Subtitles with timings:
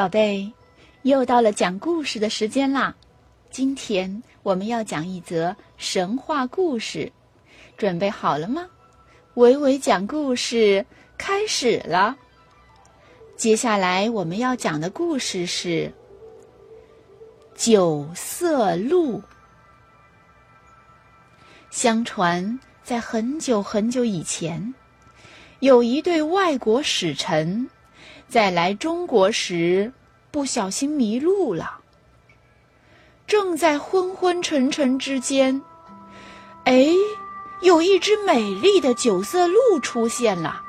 [0.00, 0.50] 宝贝，
[1.02, 2.94] 又到了讲故事的时间啦！
[3.50, 7.12] 今天我们要讲一则神话故事，
[7.76, 8.66] 准备好了吗？
[9.34, 10.86] 伟伟讲故事
[11.18, 12.16] 开始了。
[13.36, 15.68] 接下来我们要讲的故事是
[17.54, 19.18] 《九色鹿》。
[21.70, 24.72] 相传，在很久很久以前，
[25.58, 27.68] 有一对外国使臣。
[28.30, 29.92] 在来中国时，
[30.30, 31.80] 不小心迷路了。
[33.26, 35.60] 正在昏昏沉沉之间，
[36.62, 36.86] 哎，
[37.60, 40.62] 有一只美丽的九色鹿出现了。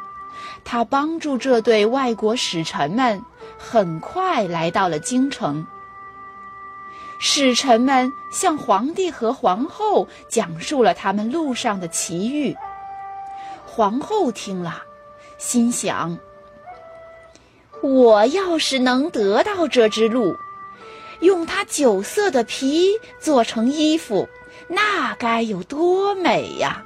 [0.63, 3.23] 它帮助这对外国使臣们，
[3.59, 5.67] 很快来到了京城。
[7.19, 12.55] 使臣们向皇帝和皇后讲述了他们路上的奇遇。
[13.67, 14.81] 皇后听了，
[15.37, 16.17] 心想。
[17.81, 20.35] 我要是能得到这只鹿，
[21.21, 24.29] 用它九色的皮做成衣服，
[24.67, 26.85] 那该有多美呀！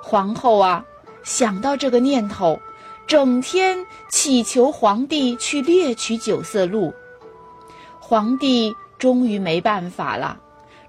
[0.00, 0.84] 皇后啊，
[1.24, 2.60] 想到这个念头，
[3.08, 6.94] 整天祈求皇帝去猎取九色鹿。
[7.98, 10.38] 皇帝终于没办法了，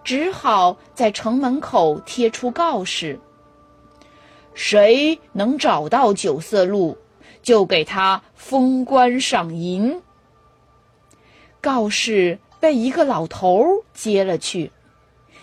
[0.04, 3.20] 只好在城门口贴出告示：
[4.54, 6.96] 谁能找到九色鹿？
[7.42, 10.02] 就给他封官赏银。
[11.62, 14.72] 告示被一个老头接了去。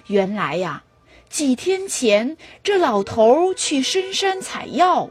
[0.07, 0.85] 原来呀，
[1.29, 5.11] 几天前这老头去深山采药，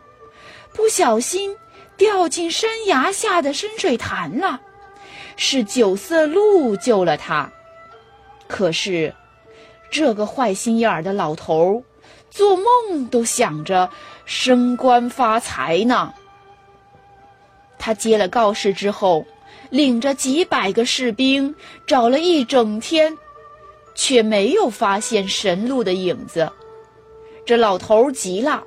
[0.73, 1.55] 不小心
[1.97, 4.61] 掉进山崖下的深水潭了。
[5.35, 7.51] 是九色鹿救了他。
[8.47, 9.15] 可是，
[9.89, 11.83] 这个坏心眼儿的老头，
[12.29, 13.89] 做梦都想着
[14.25, 16.13] 升官发财呢。
[17.85, 19.25] 他接了告示之后，
[19.69, 21.53] 领着几百个士兵
[21.85, 23.17] 找了一整天，
[23.93, 26.49] 却没有发现神鹿的影子。
[27.45, 28.63] 这老头急了，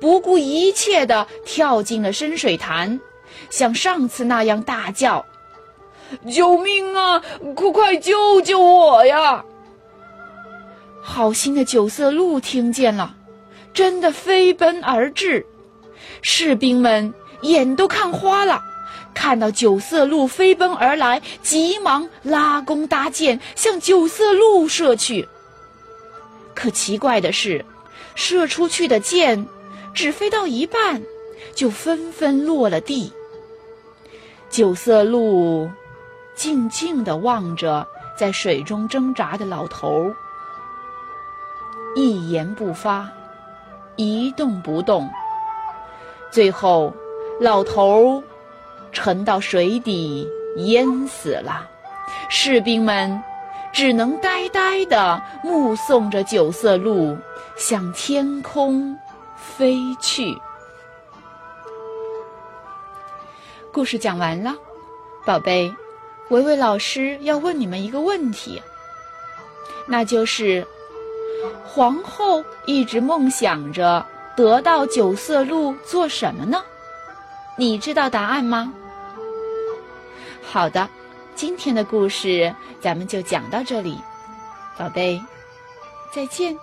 [0.00, 3.00] 不顾一切地跳进了深水潭，
[3.50, 5.26] 像上次那样大叫
[6.32, 7.20] ：“救命啊！
[7.56, 9.44] 快快救救我呀！”
[11.02, 13.16] 好心的九色鹿听见了，
[13.74, 15.44] 真的飞奔而至，
[16.22, 17.12] 士兵们。
[17.42, 18.62] 眼都看花了，
[19.14, 25.28] 看到九色鹿飞奔而来，急忙拉弓搭箭向九色鹿射去。
[26.54, 27.64] 可奇怪的是，
[28.14, 29.46] 射出去的箭
[29.94, 31.02] 只飞到一半，
[31.54, 33.12] 就纷纷落了地。
[34.50, 35.70] 九色鹿
[36.34, 37.86] 静静地望着
[38.18, 40.12] 在水中挣扎的老头，
[41.94, 43.08] 一言不发，
[43.96, 45.08] 一动不动。
[46.30, 46.92] 最后。
[47.40, 48.22] 老头
[48.92, 50.28] 沉到水底
[50.58, 51.66] 淹死了，
[52.28, 53.22] 士兵们
[53.72, 57.16] 只能呆呆地目送着九色鹿
[57.56, 58.94] 向天空
[59.36, 60.36] 飞去。
[63.72, 64.54] 故事讲完了，
[65.24, 65.74] 宝贝，
[66.28, 68.60] 维维老师要问你们一个问题，
[69.86, 70.66] 那就是
[71.64, 74.04] 皇后一直梦想着
[74.36, 76.62] 得到九色鹿做什么呢？
[77.60, 78.72] 你知道答案吗？
[80.42, 80.88] 好的，
[81.34, 84.00] 今天的故事咱们就讲到这里，
[84.78, 85.22] 宝贝，
[86.10, 86.56] 再见。